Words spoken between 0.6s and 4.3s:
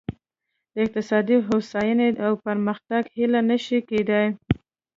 د اقتصادي هوساینې او پرمختګ هیله نه شي کېدای.